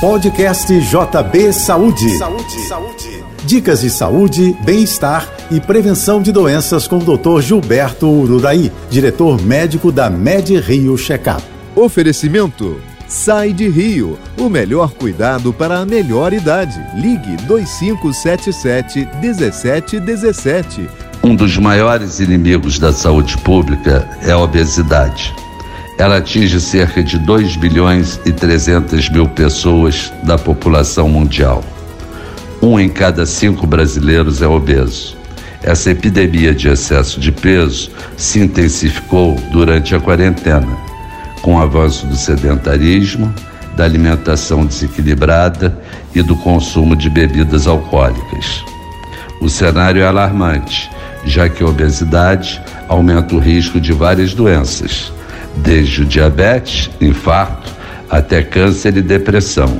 Podcast 0.00 0.72
JB 0.80 1.52
Saúde. 1.52 2.16
Saúde. 2.16 2.60
Saúde. 2.66 3.24
Dicas 3.44 3.82
de 3.82 3.90
saúde, 3.90 4.56
bem-estar 4.64 5.30
e 5.50 5.60
prevenção 5.60 6.22
de 6.22 6.32
doenças 6.32 6.88
com 6.88 6.96
o 6.96 7.18
Dr. 7.18 7.42
Gilberto 7.42 8.08
Ururaí, 8.08 8.72
diretor 8.88 9.38
médico 9.42 9.92
da 9.92 10.08
Med 10.08 10.58
Rio 10.58 10.96
Checkup. 10.96 11.42
Oferecimento 11.76 12.80
Sai 13.06 13.52
de 13.52 13.68
Rio, 13.68 14.18
o 14.38 14.48
melhor 14.48 14.92
cuidado 14.92 15.52
para 15.52 15.80
a 15.80 15.84
melhor 15.84 16.32
idade. 16.32 16.80
Ligue 16.96 17.36
2577 17.46 19.06
1717. 19.20 20.88
Um 21.22 21.36
dos 21.36 21.58
maiores 21.58 22.20
inimigos 22.20 22.78
da 22.78 22.90
saúde 22.90 23.36
pública 23.36 24.08
é 24.22 24.30
a 24.30 24.38
obesidade. 24.38 25.34
Ela 26.00 26.16
atinge 26.16 26.58
cerca 26.58 27.02
de 27.02 27.18
2 27.18 27.56
bilhões 27.56 28.18
e 28.24 28.32
300 28.32 29.10
mil 29.10 29.28
pessoas 29.28 30.10
da 30.22 30.38
população 30.38 31.10
mundial. 31.10 31.62
Um 32.62 32.80
em 32.80 32.88
cada 32.88 33.26
cinco 33.26 33.66
brasileiros 33.66 34.40
é 34.40 34.46
obeso. 34.46 35.14
Essa 35.62 35.90
epidemia 35.90 36.54
de 36.54 36.68
excesso 36.68 37.20
de 37.20 37.30
peso 37.30 37.90
se 38.16 38.40
intensificou 38.40 39.34
durante 39.52 39.94
a 39.94 40.00
quarentena 40.00 40.74
com 41.42 41.56
o 41.56 41.60
avanço 41.60 42.06
do 42.06 42.16
sedentarismo, 42.16 43.34
da 43.76 43.84
alimentação 43.84 44.64
desequilibrada 44.64 45.78
e 46.14 46.22
do 46.22 46.34
consumo 46.34 46.96
de 46.96 47.10
bebidas 47.10 47.66
alcoólicas. 47.66 48.64
O 49.38 49.50
cenário 49.50 50.00
é 50.00 50.06
alarmante, 50.06 50.90
já 51.26 51.46
que 51.46 51.62
a 51.62 51.66
obesidade 51.66 52.58
aumenta 52.88 53.34
o 53.34 53.38
risco 53.38 53.78
de 53.78 53.92
várias 53.92 54.32
doenças, 54.32 55.12
desde 55.56 56.02
o 56.02 56.06
diabetes, 56.06 56.90
infarto, 57.00 57.70
até 58.08 58.42
câncer 58.42 58.96
e 58.96 59.02
depressão. 59.02 59.78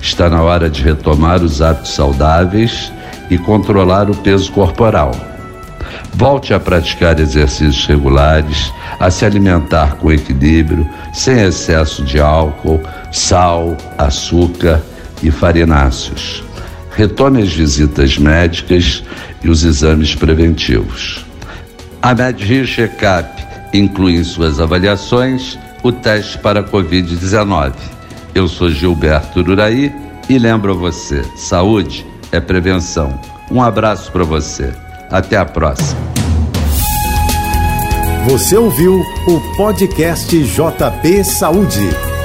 Está 0.00 0.28
na 0.28 0.42
hora 0.42 0.68
de 0.68 0.82
retomar 0.82 1.42
os 1.42 1.62
hábitos 1.62 1.92
saudáveis 1.92 2.92
e 3.30 3.38
controlar 3.38 4.10
o 4.10 4.14
peso 4.14 4.52
corporal 4.52 5.12
Volte 6.16 6.54
a 6.54 6.60
praticar 6.60 7.20
exercícios 7.20 7.86
regulares, 7.86 8.72
a 8.98 9.10
se 9.10 9.26
alimentar 9.26 9.96
com 9.96 10.10
equilíbrio, 10.10 10.88
sem 11.12 11.40
excesso 11.42 12.02
de 12.02 12.18
álcool, 12.18 12.80
sal, 13.12 13.76
açúcar 13.98 14.80
e 15.22 15.30
farináceos. 15.30 16.42
Retome 16.90 17.42
as 17.42 17.52
visitas 17.52 18.16
médicas 18.16 19.04
e 19.44 19.50
os 19.50 19.62
exames 19.62 20.14
preventivos. 20.14 21.26
A 22.00 22.14
MedRio 22.14 22.66
Checkup 22.66 23.45
inclui 23.72 24.16
em 24.16 24.24
suas 24.24 24.60
avaliações 24.60 25.58
o 25.82 25.92
teste 25.92 26.38
para 26.38 26.62
Covid-19. 26.62 27.72
Eu 28.34 28.48
sou 28.48 28.70
Gilberto 28.70 29.40
Uraí 29.40 29.92
e 30.28 30.38
lembro 30.38 30.72
a 30.72 30.76
você: 30.76 31.22
saúde 31.36 32.06
é 32.32 32.40
prevenção. 32.40 33.20
Um 33.50 33.62
abraço 33.62 34.10
para 34.10 34.24
você. 34.24 34.72
Até 35.10 35.36
a 35.36 35.44
próxima. 35.44 36.00
Você 38.28 38.56
ouviu 38.56 39.00
o 39.28 39.56
podcast 39.56 40.36
JB 40.36 41.24
Saúde. 41.24 42.15